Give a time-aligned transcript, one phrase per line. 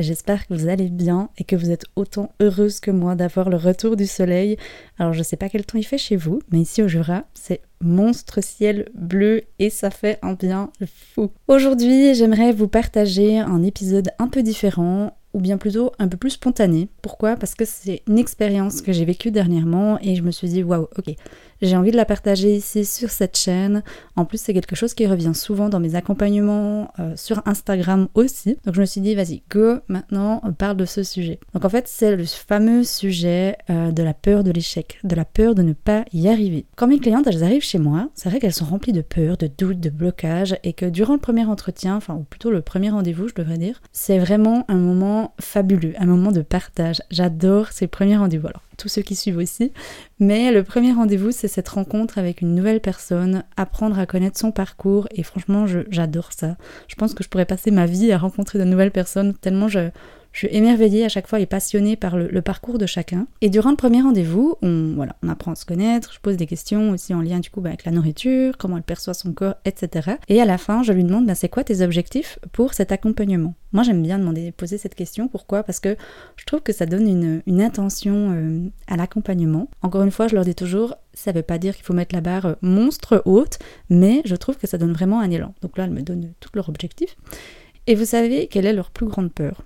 [0.00, 3.56] J'espère que vous allez bien et que vous êtes autant heureuse que moi d'avoir le
[3.56, 4.56] retour du soleil.
[4.98, 7.60] Alors je sais pas quel temps il fait chez vous, mais ici au Jura, c'est
[7.80, 10.70] monstre ciel bleu et ça fait un bien
[11.14, 11.30] fou.
[11.48, 16.30] Aujourd'hui, j'aimerais vous partager un épisode un peu différent ou bien plutôt un peu plus
[16.30, 16.88] spontané.
[17.02, 17.36] Pourquoi?
[17.36, 20.88] Parce que c'est une expérience que j'ai vécue dernièrement et je me suis dit waouh,
[20.98, 21.14] ok,
[21.62, 23.82] j'ai envie de la partager ici sur cette chaîne.
[24.16, 28.56] En plus, c'est quelque chose qui revient souvent dans mes accompagnements euh, sur Instagram aussi.
[28.64, 31.38] Donc je me suis dit vas-y, go, maintenant on parle de ce sujet.
[31.54, 35.24] Donc en fait, c'est le fameux sujet euh, de la peur de l'échec, de la
[35.24, 36.66] peur de ne pas y arriver.
[36.76, 39.46] Quand mes clientes elles arrivent chez moi, c'est vrai qu'elles sont remplies de peur, de
[39.46, 43.28] doutes, de blocages et que durant le premier entretien, enfin ou plutôt le premier rendez-vous,
[43.28, 47.02] je devrais dire, c'est vraiment un moment fabuleux, un moment de partage.
[47.10, 48.48] J'adore ces premiers rendez-vous.
[48.48, 49.72] Alors, tous ceux qui suivent aussi.
[50.18, 54.52] Mais le premier rendez-vous, c'est cette rencontre avec une nouvelle personne, apprendre à connaître son
[54.52, 55.06] parcours.
[55.14, 56.56] Et franchement, j'adore ça.
[56.88, 59.90] Je pense que je pourrais passer ma vie à rencontrer de nouvelles personnes tellement je,
[60.32, 63.26] je suis émerveillée à chaque fois et passionnée par le, parcours de chacun.
[63.40, 66.90] Et durant le premier rendez-vous, on, voilà, apprend à se connaître, je pose des questions
[66.90, 70.12] aussi en lien du coup bah, avec la nourriture, comment elle perçoit son corps, etc.
[70.28, 73.54] Et à la fin, je lui demande bah, c'est quoi tes objectifs pour cet accompagnement?
[73.72, 75.28] Moi j'aime bien demander, poser cette question.
[75.28, 75.62] Pourquoi?
[75.62, 75.96] Parce que
[76.36, 77.08] je trouve que ça donne
[77.46, 79.68] une, intention euh, à l'accompagnement.
[79.82, 82.22] Encore une fois, je leur dis toujours, ça veut pas dire qu'il faut mettre la
[82.22, 83.58] barre monstre haute,
[83.90, 85.54] mais je trouve que ça donne vraiment un élan.
[85.60, 87.16] Donc là, elles me donnent tous leurs objectifs.
[87.86, 89.62] Et vous savez quelle est leur plus grande peur?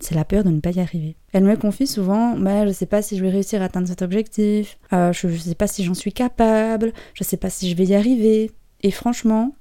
[0.00, 1.16] C'est la peur de ne pas y arriver.
[1.32, 4.02] Elle me confie souvent bah, je sais pas si je vais réussir à atteindre cet
[4.02, 7.76] objectif, euh, je, ne sais pas si j'en suis capable, je sais pas si je
[7.76, 8.50] vais y arriver.
[8.82, 9.54] Et franchement,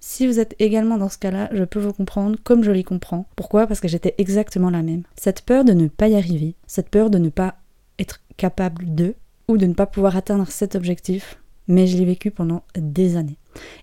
[0.00, 3.26] si vous êtes également dans ce cas-là, je peux vous comprendre comme je les comprends.
[3.36, 3.66] Pourquoi?
[3.66, 5.02] Parce que j'étais exactement la même.
[5.16, 7.56] Cette peur de ne pas y arriver, cette peur de ne pas
[7.98, 9.14] être capable de,
[9.48, 11.38] ou de ne pas pouvoir atteindre cet objectif,
[11.68, 13.38] mais je l'ai vécu pendant des années.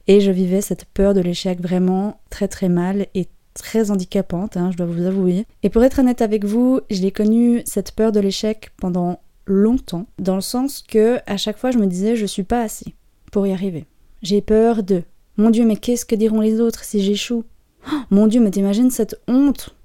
[0.08, 4.70] Et je vivais cette peur de l'échec vraiment très très mal et très handicapante, hein,
[4.72, 5.46] je dois vous avouer.
[5.64, 10.06] Et pour être honnête avec vous, je l'ai connu cette peur de l'échec pendant longtemps,
[10.20, 12.94] dans le sens que à chaque fois je me disais je suis pas assez
[13.32, 13.86] pour y arriver.
[14.22, 15.04] J'ai peur de
[15.38, 17.44] mon Dieu, mais qu'est-ce que diront les autres si j'échoue?
[17.92, 19.76] Oh, Mon Dieu, mais t'imagines cette honte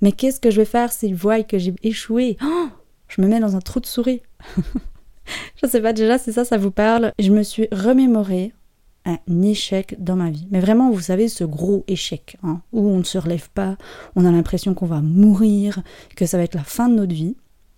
[0.00, 2.36] Mais qu'est-ce que je vais faire s'ils voient que j'ai échoué?
[2.42, 2.68] Oh,
[3.08, 4.22] Je me mets dans un trou de souris.
[5.62, 7.12] je sais pas déjà si ça, ça vous parle.
[7.18, 8.52] Je me suis remémoré
[9.04, 10.46] un échec dans ma vie.
[10.50, 13.76] Mais vraiment, vous savez, ce gros échec, hein, où on ne se relève pas,
[14.16, 15.82] on a l'impression qu'on va mourir,
[16.16, 17.36] que ça va être la fin de notre vie.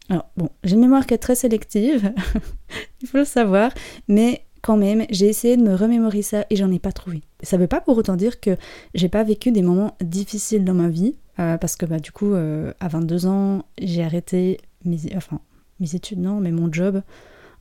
[0.09, 2.13] Alors, bon, j'ai une mémoire qui est très sélective,
[3.03, 3.73] il faut le savoir,
[4.09, 7.23] mais quand même, j'ai essayé de me remémorer ça et j'en ai pas trouvé.
[7.43, 8.57] Ça veut pas pour autant dire que
[8.95, 12.35] j'ai pas vécu des moments difficiles dans ma vie, euh, parce que bah, du coup,
[12.35, 15.41] euh, à 22 ans, j'ai arrêté mes, enfin,
[15.81, 17.03] mes études, non, mais mon job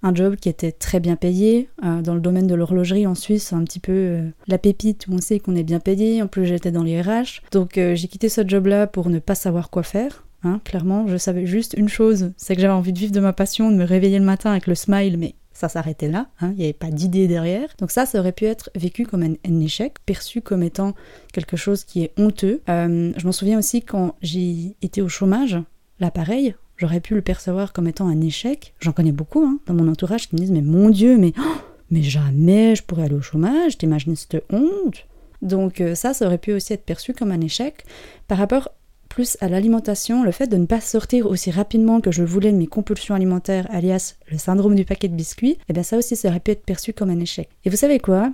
[0.03, 1.69] un job qui était très bien payé.
[1.83, 5.13] Euh, dans le domaine de l'horlogerie en Suisse, un petit peu euh, la pépite où
[5.13, 6.21] on sait qu'on est bien payé.
[6.21, 7.41] En plus, j'étais dans les RH.
[7.51, 10.25] Donc, euh, j'ai quitté ce job-là pour ne pas savoir quoi faire.
[10.43, 13.31] Hein, clairement, je savais juste une chose, c'est que j'avais envie de vivre de ma
[13.31, 16.57] passion, de me réveiller le matin avec le smile, mais ça s'arrêtait là, hein, il
[16.57, 17.69] n'y avait pas d'idée derrière.
[17.77, 20.95] Donc ça, ça aurait pu être vécu comme un, échec, perçu comme étant
[21.31, 22.61] quelque chose qui est honteux.
[22.67, 25.59] je m'en souviens aussi quand j'ai été au chômage,
[25.99, 28.73] là pareil, J'aurais pu le percevoir comme étant un échec.
[28.79, 31.57] J'en connais beaucoup hein, dans mon entourage qui me disent Mais mon Dieu, mais, oh,
[31.91, 35.05] mais jamais je pourrais aller au chômage, t'imagines cette honte
[35.43, 37.85] Donc, euh, ça, ça aurait pu aussi être perçu comme un échec.
[38.27, 38.69] Par rapport
[39.09, 42.57] plus à l'alimentation, le fait de ne pas sortir aussi rapidement que je voulais de
[42.57, 46.15] mes compulsions alimentaires, alias le syndrome du paquet de biscuits, et eh bien ça aussi,
[46.15, 47.47] ça aurait pu être perçu comme un échec.
[47.63, 48.33] Et vous savez quoi?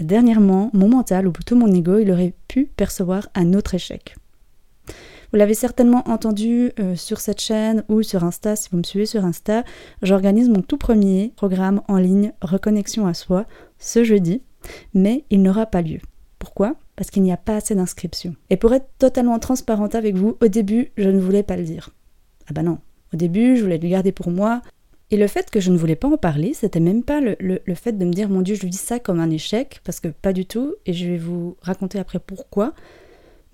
[0.00, 4.16] Dernièrement, mon mental, ou plutôt mon ego, il aurait pu percevoir un autre échec.
[5.34, 9.04] Vous l'avez certainement entendu euh, sur cette chaîne ou sur Insta, si vous me suivez
[9.04, 9.64] sur Insta,
[10.00, 13.44] j'organise mon tout premier programme en ligne Reconnexion à soi
[13.80, 14.42] ce jeudi,
[14.94, 15.98] mais il n'aura pas lieu.
[16.38, 16.76] Pourquoi?
[16.94, 18.36] Parce qu'il n'y a pas assez d'inscriptions.
[18.48, 21.90] Et pour être totalement transparente avec vous, au début, je ne voulais pas le dire.
[22.48, 22.78] Ah bah non,
[23.12, 24.62] au début, je voulais le garder pour moi.
[25.10, 27.74] Et le fait que je ne voulais pas en parler, c'était même pas le, le,
[27.74, 30.32] fait de me dire, mon Dieu, je dis ça comme un échec, parce que pas
[30.32, 32.72] du tout, et je vais vous raconter après pourquoi.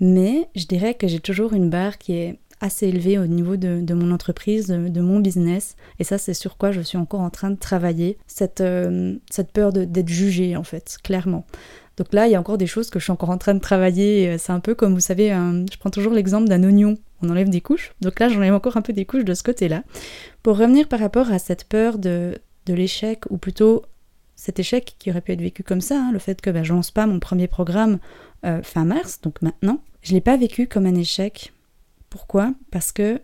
[0.00, 3.94] Mais je dirais que j'ai toujours une barre qui est assez élevée au niveau de,
[3.94, 5.76] mon entreprise, de, mon business.
[5.98, 8.18] Et ça, c'est sur quoi je suis encore en train de travailler.
[8.26, 11.46] Cette, euh, cette peur d'être jugée, en fait, clairement.
[11.96, 13.60] Donc là, il y a encore des choses que je suis encore en train de
[13.60, 14.38] travailler.
[14.38, 16.96] C'est un peu comme, vous savez, je prends toujours l'exemple d'un oignon.
[17.22, 17.92] On enlève des couches.
[18.00, 19.82] Donc là, j'enlève encore un peu des couches de ce côté-là.
[20.42, 23.82] Pour revenir par rapport à cette peur de, de l'échec, ou plutôt
[24.40, 26.72] cet échec qui aurait pu être vécu comme ça, hein, le fait que ben, je
[26.72, 27.98] lance pas mon premier programme
[28.46, 31.52] euh, fin mars, donc maintenant, je l'ai pas vécu comme un échec.
[32.08, 32.54] Pourquoi?
[32.70, 33.20] Parce que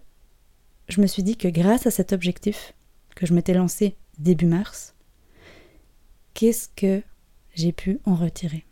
[0.90, 2.74] je me suis dit que grâce à cet objectif
[3.14, 4.94] que je m'étais lancé début mars,
[6.34, 7.02] qu'est-ce que
[7.54, 8.65] j'ai pu en retirer?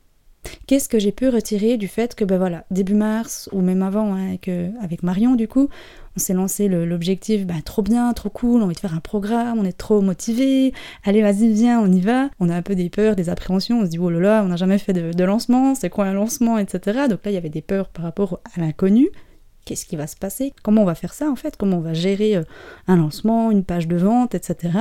[0.67, 4.15] Qu'est-ce que j'ai pu retirer du fait que, ben voilà, début mars, ou même avant,
[4.15, 5.69] hein, avec, avec Marion, du coup,
[6.17, 9.59] on s'est lancé l'objectif, bah, trop bien, trop cool, on envie de faire un programme,
[9.59, 10.73] on est trop motivé,
[11.03, 12.31] allez vas-y viens, on y va.
[12.39, 14.49] On a un peu des peurs, des appréhensions, on se dit oh là là, on
[14.49, 17.09] n'a jamais fait de, lancement, c'est quoi un lancement, etc.
[17.09, 19.09] Donc là il y avait des peurs par rapport à l'inconnu.
[19.65, 21.95] Qu'est-ce qui va se passer Comment on va faire ça en fait Comment on va
[21.95, 22.43] gérer euh,
[22.87, 24.73] un lancement, une page de vente, etc.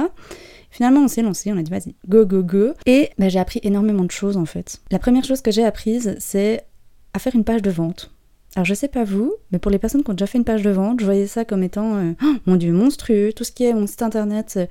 [0.69, 2.73] Finalement, on s'est lancé, on a dit vas-y, go, go, go.
[2.85, 4.81] Et bah, j'ai appris énormément de choses en fait.
[4.91, 6.65] La première chose que j'ai apprise, c'est
[7.13, 8.11] à faire une page de vente.
[8.55, 10.61] Alors je sais pas vous, mais pour les personnes qui ont déjà fait une page
[10.61, 13.33] de vente, je voyais ça comme étant, euh, oh, mon dieu, monstrueux.
[13.33, 14.65] Tout ce qui est mon site internet, euh,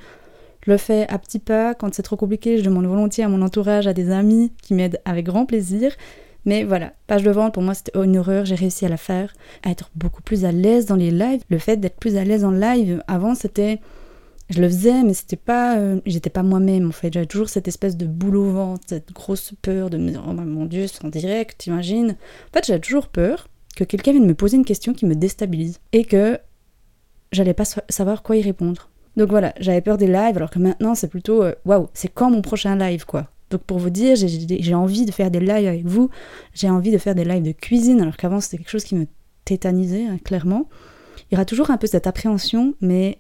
[0.64, 1.75] je le fais à petits pas.
[1.75, 5.00] Quand c'est trop compliqué, je demande volontiers à mon entourage, à des amis qui m'aident
[5.05, 5.93] avec grand plaisir.
[6.44, 8.44] Mais voilà, page de vente, pour moi, c'était une horreur.
[8.44, 11.42] J'ai réussi à la faire, à être beaucoup plus à l'aise dans les lives.
[11.48, 13.80] Le fait d'être plus à l'aise en live, avant, c'était
[14.50, 17.12] je le faisais, mais c'était pas, euh, j'étais pas moi-même en fait.
[17.12, 20.32] J'avais toujours cette espèce de boule au ventre, cette grosse peur de me dire oh
[20.32, 22.10] mon dieu, c'est en direct, t'imagines.
[22.10, 25.78] En fait, j'avais toujours peur que quelqu'un vienne me poser une question qui me déstabilise
[25.92, 26.38] et que
[27.30, 28.90] j'allais pas savoir quoi y répondre.
[29.16, 32.30] Donc voilà, j'avais peur des lives, alors que maintenant c'est plutôt euh, waouh, c'est quand
[32.30, 33.28] mon prochain live quoi?
[33.52, 36.08] Donc pour vous dire, j'ai envie de faire des lives avec vous,
[36.54, 39.06] j'ai envie de faire des lives de cuisine, alors qu'avant c'était quelque chose qui me
[39.44, 40.70] tétanisait, hein, clairement.
[41.31, 43.19] Il y aura toujours un peu cette appréhension, mais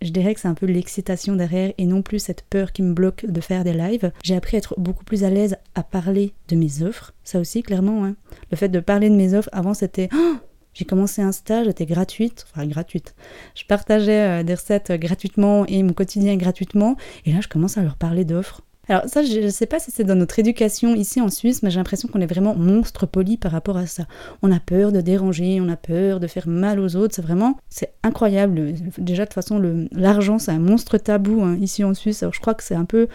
[0.00, 2.94] je dirais que c'est un peu l'excitation derrière et non plus cette peur qui me
[2.94, 4.12] bloque de faire des lives.
[4.22, 7.12] J'ai appris à être beaucoup plus à l'aise à parler de mes offres.
[7.24, 8.04] Ça aussi, clairement.
[8.04, 8.14] Hein.
[8.52, 10.08] Le fait de parler de mes offres, avant c'était...
[10.14, 10.36] Oh
[10.74, 13.14] j'ai commencé un stage, j'étais gratuite, enfin gratuite.
[13.54, 16.96] Je partageais euh, des recettes gratuitement et mon quotidien gratuitement.
[17.26, 18.62] Et là, je commence à leur parler d'offres.
[18.92, 21.70] Alors ça, je ne sais pas si c'est dans notre éducation ici en Suisse, mais
[21.70, 24.04] j'ai l'impression qu'on est vraiment monstre poli par rapport à ça.
[24.42, 27.14] On a peur de déranger, on a peur de faire mal aux autres.
[27.14, 28.74] C'est vraiment, c'est incroyable.
[28.98, 32.22] Déjà de toute façon, l'argent, c'est un monstre tabou hein, ici en Suisse.
[32.22, 33.08] Alors je crois que c'est un peu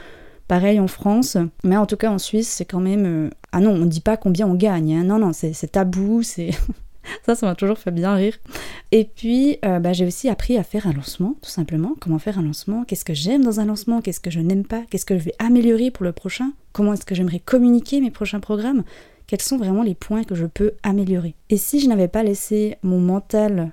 [0.48, 3.06] pareil en France, mais en tout cas en Suisse, c'est quand même...
[3.06, 4.96] Euh, ah non, on ne dit pas combien on gagne.
[4.96, 5.04] Hein.
[5.04, 6.50] Non, non, c'est tabou, c'est...
[7.26, 8.38] ça, ça m'a toujours fait bien rire.
[8.92, 11.96] Et puis, euh, bah, j'ai aussi appris à faire un lancement, tout simplement.
[12.00, 12.84] Comment faire un lancement?
[12.84, 14.02] Qu'est-ce que j'aime dans un lancement?
[14.02, 14.84] Qu'est-ce que je n'aime pas?
[14.90, 16.52] Qu'est-ce que je vais améliorer pour le prochain?
[16.74, 18.84] Comment est-ce que j'aimerais communiquer mes prochains programmes?
[19.28, 21.36] Quels sont vraiment les points que je peux améliorer?
[21.50, 23.72] Et si je n'avais pas laissé mon mental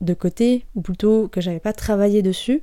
[0.00, 2.62] de côté, ou plutôt que j'avais pas travaillé dessus,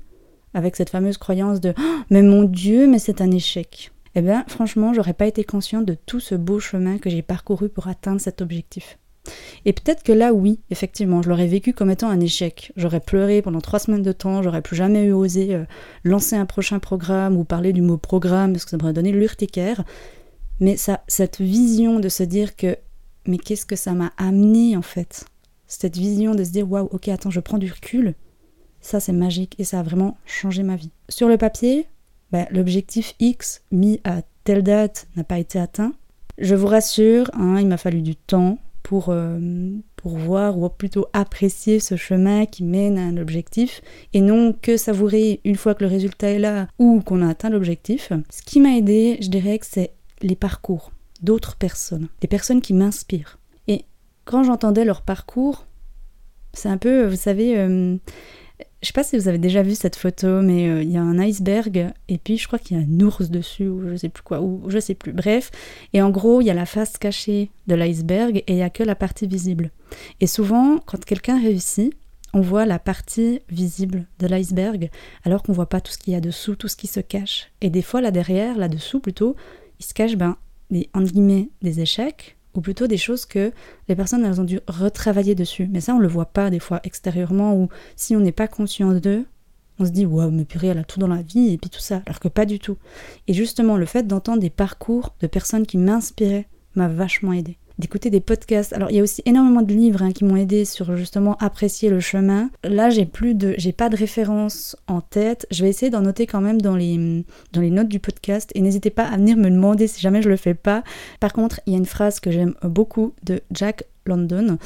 [0.54, 3.92] avec cette fameuse croyance de oh, mais mon Dieu, mais c'est un échec.
[4.15, 7.69] Eh bien, franchement, j'aurais pas été consciente de tout ce beau chemin que j'ai parcouru
[7.69, 8.98] pour atteindre cet objectif.
[9.66, 12.72] Et peut-être que là, oui, effectivement, je l'aurais vécu comme étant un échec.
[12.76, 15.66] J'aurais pleuré pendant trois semaines de temps, j'aurais plus jamais eu osé euh,
[16.04, 19.84] lancer un prochain programme ou parler du mot programme parce que ça m'aurait donné l'urticaire.
[20.60, 22.78] Mais ça, cette vision de se dire que,
[23.26, 25.26] mais qu'est-ce que ça m'a amené en fait?
[25.68, 28.16] Cette vision de se dire, waouh, ok, attends, je prends du recul.
[28.80, 30.92] Ça, c'est magique et ça a vraiment changé ma vie.
[31.10, 31.88] Sur le papier,
[32.32, 35.94] bah, l'objectif X mis à telle date n'a pas été atteint.
[36.38, 39.38] Je vous rassure, hein, il m'a fallu du temps, pour, euh,
[39.98, 43.82] pour voir ou plutôt apprécier ce chemin qui mène à un objectif
[44.14, 47.50] et non que savourer une fois que le résultat est là ou qu'on a atteint
[47.50, 48.14] l'objectif.
[48.30, 49.92] Ce qui m'a aidé, je dirais que c'est
[50.22, 53.40] les parcours d'autres personnes, des personnes qui m'inspirent.
[53.68, 53.84] Et
[54.24, 55.66] quand j'entendais leur parcours,
[56.54, 57.98] c'est un peu, vous savez, euh,
[58.81, 61.02] je sais pas si vous avez déjà vu cette photo, mais euh, il y a
[61.02, 64.10] un iceberg et puis je crois qu'il y a un ours dessus ou je sais
[64.10, 65.14] plus quoi, ou je sais plus.
[65.14, 65.50] Bref,
[65.94, 68.69] et en gros, il y a la face cachée de l'iceberg et il y a
[68.69, 69.72] que la partie visible.
[70.22, 71.94] Et souvent, quand quelqu'un réussit,
[72.34, 74.92] on voit la partie visible de l'iceberg
[75.24, 77.50] alors qu'on voit pas tout ce qu'il y a dessous, tout ce qui se cache.
[77.62, 79.36] Et des fois là derrière, là dessous plutôt,
[79.80, 80.38] il se cache ben
[80.69, 83.54] des entre guillemets des échecs ou plutôt des choses que
[83.87, 85.69] les personnes elles ont dû retravailler dessus.
[85.71, 88.92] Mais ça, on le voit pas des fois extérieurement, ou si on n'est pas conscient
[88.94, 89.26] d'eux,
[89.80, 91.80] on se dit waouh, mais purée, elle a tout dans la vie et puis tout
[91.80, 92.78] ça, alors que pas du tout.
[93.28, 98.10] Et justement, le fait d'entendre des parcours de personnes qui m'inspiraient m'a vachement aidé d'écouter
[98.10, 98.74] des podcasts.
[98.74, 101.90] Alors il y a aussi énormément de livres hein, qui m'ont aidé sur justement apprécier
[101.90, 102.50] le chemin.
[102.64, 105.48] Là j'ai plus de, j'ai pas de référence en tête.
[105.52, 108.62] Je vais essayer d'en noter quand même dans les dans les notes du podcast et
[108.62, 110.84] n'hésitez pas à venir me demander si jamais je le fais pas.
[111.19, 114.57] Par contre il y a une phrase que j'aime beaucoup de Jack London.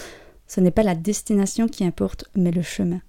[0.47, 2.99] Ce n'est pas la destination qui importe, mais le chemin.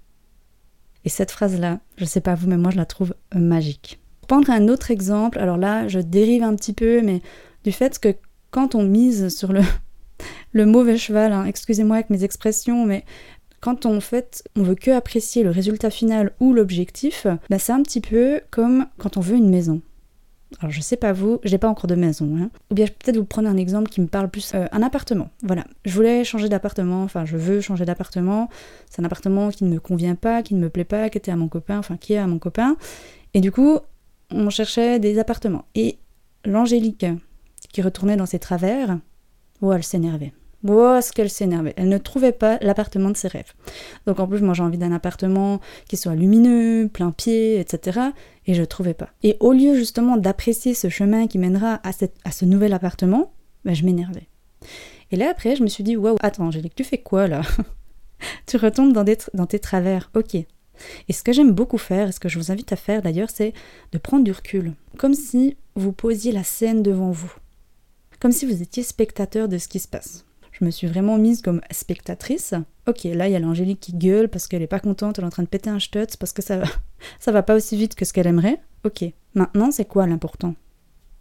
[1.04, 3.98] Et cette phrase-là, je sais pas vous, mais moi je la trouve magique.
[4.20, 7.20] Pour prendre un autre exemple, alors là je dérive un petit peu, mais
[7.64, 8.14] du fait que
[8.52, 9.62] quand on mise sur le,
[10.52, 13.04] le mauvais cheval, hein, excusez-moi avec mes expressions, mais
[13.60, 17.82] quand on fait, on veut que apprécier le résultat final ou l'objectif, bah c'est un
[17.82, 19.80] petit peu comme quand on veut une maison.
[20.60, 22.36] Alors je sais pas vous, j'ai pas encore de maison.
[22.36, 22.50] Hein.
[22.70, 24.52] Ou bien peut-être vous prendre un exemple qui me parle plus.
[24.54, 25.30] Euh, un appartement.
[25.42, 25.64] Voilà.
[25.84, 28.48] Je voulais changer d'appartement, enfin je veux changer d'appartement.
[28.90, 31.30] C'est un appartement qui ne me convient pas, qui ne me plaît pas, qui était
[31.30, 32.76] à mon copain, enfin qui est à mon copain.
[33.34, 33.78] Et du coup,
[34.30, 35.64] on cherchait des appartements.
[35.74, 35.98] Et
[36.44, 37.06] l'Angélique,
[37.72, 38.98] qui retournait dans ses travers,
[39.62, 40.32] oh elle s'énervait.
[40.68, 41.74] Oh, ce qu'elle s'énervait?
[41.76, 43.52] Elle ne trouvait pas l'appartement de ses rêves.
[44.06, 48.00] Donc en plus, moi j'ai envie d'un appartement qui soit lumineux, plein pied, etc.
[48.46, 49.08] Et je ne trouvais pas.
[49.22, 51.90] Et au lieu justement d'apprécier ce chemin qui mènera à,
[52.24, 53.32] à ce nouvel appartement,
[53.64, 54.28] ben, je m'énervais.
[55.10, 57.42] Et là après, je me suis dit, waouh, attends Angélique, tu fais quoi là?
[58.46, 59.04] Tu retombes dans,
[59.34, 60.36] dans tes travers, ok.
[60.36, 63.30] Et ce que j'aime beaucoup faire, et ce que je vous invite à faire d'ailleurs,
[63.30, 63.52] c'est
[63.90, 64.74] de prendre du recul.
[64.96, 67.34] Comme si vous posiez la scène devant vous.
[68.22, 71.40] Comme si vous étiez spectateur de ce qui se passe je me suis vraiment mise
[71.40, 72.54] comme spectatrice.
[72.86, 75.26] Ok, là il y a l'Angélique qui gueule parce qu'elle est pas contente, elle est
[75.26, 76.66] en train de péter un stutz parce que ça va,
[77.18, 78.60] ça va pas aussi vite que ce qu'elle aimerait.
[78.84, 79.02] Ok,
[79.34, 80.54] maintenant c'est quoi l'important?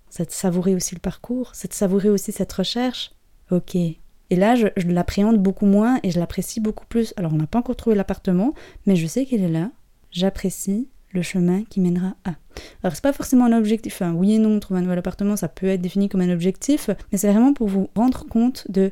[0.09, 3.13] C'est de savourer aussi le parcours, c'est de savourer aussi cette recherche?
[3.49, 3.73] Ok.
[3.75, 3.97] Et
[4.29, 7.13] là, je, je l'appréhende beaucoup moins et je l'apprécie beaucoup plus.
[7.17, 8.53] Alors, on n'a pas encore trouvé l'appartement,
[8.85, 9.71] mais je sais qu'elle est là.
[10.11, 12.35] J'apprécie le chemin qui mènera à.
[12.83, 15.47] Alors c'est pas forcément un objectif, enfin oui et non, trouver un nouvel appartement, ça
[15.47, 18.91] peut être défini comme un objectif, mais c'est vraiment pour vous rendre compte de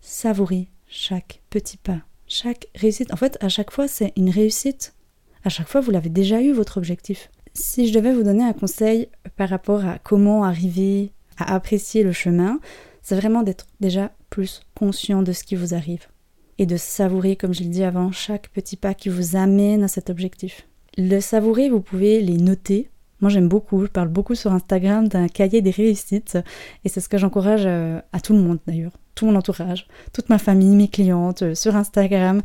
[0.00, 3.12] Savourez chaque petit pas, chaque réussite.
[3.12, 4.94] En fait, à chaque fois, c'est une réussite.
[5.44, 7.30] À chaque fois, vous l'avez déjà eu, votre objectif.
[7.52, 12.12] Si je devais vous donner un conseil par rapport à comment arriver à apprécier le
[12.12, 12.60] chemin,
[13.02, 16.06] c'est vraiment d'être déjà plus conscient de ce qui vous arrive
[16.58, 19.88] et de savourer, comme je l'ai dit avant, chaque petit pas qui vous amène à
[19.88, 20.66] cet objectif.
[20.96, 22.90] Le savourer, vous pouvez les noter.
[23.20, 26.38] Moi, j'aime beaucoup, je parle beaucoup sur Instagram d'un cahier des réussites
[26.84, 30.30] et c'est ce que j'encourage euh, à tout le monde d'ailleurs tout mon entourage, toute
[30.30, 32.40] ma famille, mes clientes, euh, sur Instagram,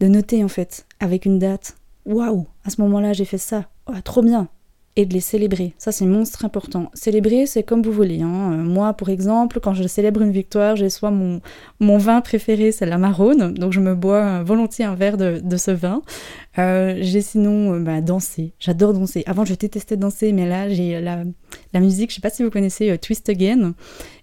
[0.00, 1.76] de noter en fait avec une date.
[2.06, 3.66] Waouh, à ce moment-là j'ai fait ça.
[3.86, 4.48] Oh, trop bien.
[4.96, 5.74] Et de les célébrer.
[5.76, 6.90] Ça c'est monstre important.
[6.94, 8.22] Célébrer c'est comme vous voulez.
[8.22, 8.52] Hein.
[8.52, 11.40] Euh, moi par exemple, quand je célèbre une victoire, j'ai soit mon,
[11.80, 15.70] mon vin préféré, c'est la marronne, donc je me bois volontiers un verre de, ce
[15.70, 16.02] vin.
[16.58, 18.54] Euh, j'ai sinon bah, dansé.
[18.60, 19.24] J'adore danser.
[19.26, 21.24] Avant je détestais danser, mais là j'ai la,
[21.72, 23.74] la musique, je sais pas si vous connaissez Twist Again,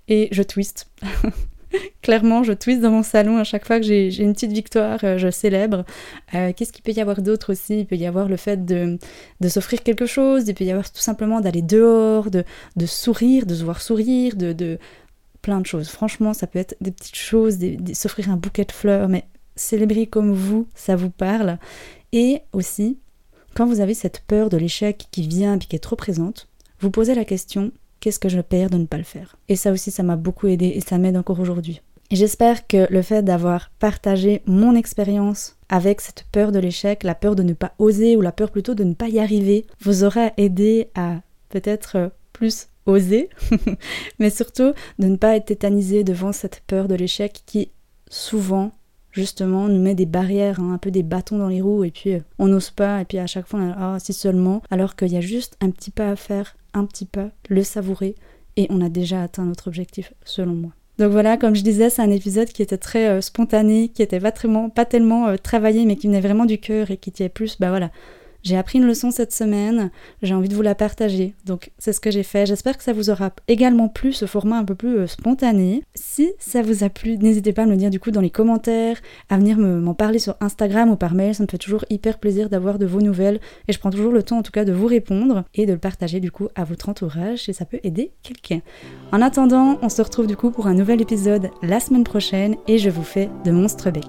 [0.07, 0.89] et je twist.
[2.01, 5.17] Clairement, je twiste dans mon salon à chaque fois que j'ai une petite victoire, euh,
[5.17, 5.85] je célèbre.
[6.33, 7.79] Euh, qu'est-ce qu'il peut y avoir d'autre aussi?
[7.79, 8.97] Il peut y avoir le fait de,
[9.47, 12.43] s'offrir quelque chose, il peut y avoir tout simplement d'aller dehors, de,
[12.85, 14.77] sourire, de se voir sourire, de,
[15.41, 15.89] plein de choses.
[15.89, 17.57] Franchement, ça peut être des petites choses,
[17.93, 19.25] s'offrir un bouquet de fleurs, mais
[19.55, 21.57] célébrer comme vous, ça vous parle.
[22.11, 22.99] Et aussi,
[23.55, 26.47] quand vous avez cette peur de l'échec qui vient et qui est trop présente,
[26.79, 27.71] vous posez la question
[28.01, 30.47] qu'est-ce que je perds de ne pas le faire Et ça aussi, ça m'a beaucoup
[30.47, 31.81] aidé et ça m'aide encore aujourd'hui.
[32.11, 37.37] J'espère que le fait d'avoir partagé mon expérience avec cette peur de l'échec, la peur
[37.37, 40.33] de ne pas oser ou la peur plutôt de ne pas y arriver, vous aura
[40.35, 43.29] aidé à peut-être plus oser,
[44.19, 47.71] mais surtout de ne pas être tétanisé devant cette peur de l'échec qui
[48.09, 48.73] souvent
[49.11, 52.13] justement nous met des barrières, hein, un peu des bâtons dans les roues et puis
[52.13, 54.95] euh, on n'ose pas et puis à chaque fois on a, ah si seulement alors
[54.95, 58.15] qu'il y a juste un petit pas à faire un petit pas, le savourer,
[58.57, 60.71] et on a déjà atteint notre objectif, selon moi.
[60.97, 64.19] Donc voilà, comme je disais, c'est un épisode qui était très euh, spontané, qui était
[64.19, 64.31] pas,
[64.75, 67.69] pas tellement euh, travaillé, mais qui venait vraiment du cœur et qui était plus, bah
[67.69, 67.91] voilà,
[68.43, 71.35] j'ai appris une leçon cette semaine, j'ai envie de vous la partager.
[71.45, 72.45] Donc c'est ce que j'ai fait.
[72.45, 75.83] J'espère que ça vous aura également plu ce format un peu plus euh, spontané.
[75.93, 78.29] Si ça vous a plu, n'hésitez pas à me le dire du coup dans les
[78.29, 78.97] commentaires,
[79.29, 81.35] à venir m'en parler sur Instagram ou par mail.
[81.35, 84.23] Ça me fait toujours hyper plaisir d'avoir de vos nouvelles et je prends toujours le
[84.23, 86.89] temps en tout cas de vous répondre et de le partager du coup à votre
[86.89, 88.61] entourage si ça peut aider quelqu'un.
[89.11, 92.77] En attendant, on se retrouve du coup pour un nouvel épisode la semaine prochaine et
[92.77, 94.07] je vous fais de monstres bec.